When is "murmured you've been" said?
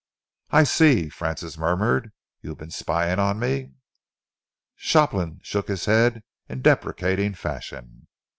1.59-2.71